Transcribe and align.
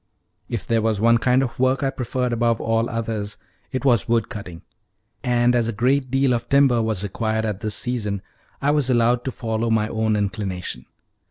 If 0.49 0.65
there 0.65 0.81
was 0.81 0.99
one 0.99 1.19
kind 1.19 1.43
of 1.43 1.59
work 1.59 1.83
I 1.83 1.91
preferred 1.91 2.33
above 2.33 2.59
all 2.59 2.89
others, 2.89 3.37
it 3.71 3.85
was 3.85 4.07
wood 4.07 4.29
cutting, 4.29 4.63
and 5.23 5.55
as 5.55 5.67
a 5.67 5.71
great 5.71 6.09
deal 6.09 6.33
of 6.33 6.49
timber 6.49 6.81
was 6.81 7.03
required 7.03 7.45
at 7.45 7.61
this 7.61 7.75
season, 7.75 8.23
I 8.63 8.71
was 8.71 8.89
allowed 8.89 9.23
to 9.25 9.31
follow 9.31 9.69
my 9.69 9.87
own 9.89 10.15
inclination. 10.15 10.87